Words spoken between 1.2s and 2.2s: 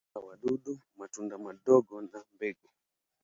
madogo na